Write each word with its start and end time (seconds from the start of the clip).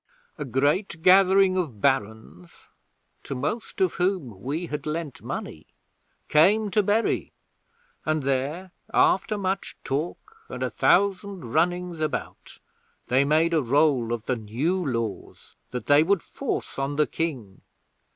'A 0.39 0.45
great 0.45 1.03
gathering 1.03 1.55
of 1.55 1.79
Barons 1.79 2.69
(to 3.21 3.35
most 3.35 3.79
of 3.81 3.93
whom 3.93 4.41
we 4.41 4.65
had 4.65 4.87
lent 4.87 5.21
money) 5.21 5.67
came 6.27 6.71
to 6.71 6.81
Bury, 6.81 7.31
and 8.03 8.23
there, 8.23 8.71
after 8.91 9.37
much 9.37 9.77
talk 9.83 10.37
and 10.49 10.63
a 10.63 10.71
thousand 10.71 11.53
runnings 11.53 11.99
about, 11.99 12.57
they 13.09 13.23
made 13.23 13.53
a 13.53 13.61
roll 13.61 14.11
of 14.11 14.25
the 14.25 14.37
New 14.37 14.83
Laws 14.83 15.55
that 15.69 15.85
they 15.85 16.01
would 16.01 16.23
force 16.23 16.79
on 16.79 16.95
the 16.95 17.05
King. 17.05 17.61